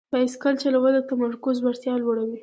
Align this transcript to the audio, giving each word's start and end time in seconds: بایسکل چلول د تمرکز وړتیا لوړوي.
بایسکل 0.13 0.55
چلول 0.63 0.91
د 0.95 0.99
تمرکز 1.11 1.57
وړتیا 1.61 1.93
لوړوي. 1.99 2.37